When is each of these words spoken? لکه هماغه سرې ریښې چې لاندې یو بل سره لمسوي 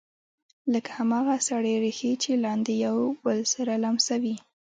لکه 0.73 0.89
هماغه 0.97 1.35
سرې 1.47 1.73
ریښې 1.83 2.11
چې 2.23 2.31
لاندې 2.45 2.73
یو 2.85 2.97
بل 3.23 3.39
سره 3.53 3.73
لمسوي 3.83 4.35